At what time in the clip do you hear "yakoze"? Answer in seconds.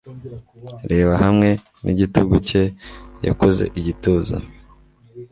3.27-3.63